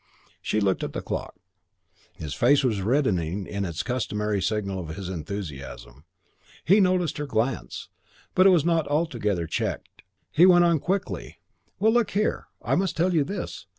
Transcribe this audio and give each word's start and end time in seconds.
She 0.41 0.59
looked 0.59 0.83
at 0.83 0.93
the 0.93 1.03
clock. 1.03 1.35
His 2.17 2.33
face 2.33 2.63
was 2.63 2.81
reddening 2.81 3.45
in 3.45 3.63
its 3.65 3.83
customary 3.83 4.41
signal 4.41 4.79
of 4.79 4.95
his 4.95 5.09
enthusiasm. 5.09 6.05
He 6.65 6.79
noticed 6.79 7.19
her 7.19 7.27
glance, 7.27 7.87
but 8.33 8.47
was 8.47 8.65
not 8.65 8.87
altogether 8.87 9.45
checked. 9.45 10.01
He 10.31 10.47
went 10.47 10.65
on 10.65 10.79
quickly, 10.79 11.37
"Well, 11.79 11.93
look 11.93 12.09
here. 12.09 12.47
I 12.63 12.73
must 12.73 12.97
tell 12.97 13.13
you 13.13 13.23
this. 13.23 13.67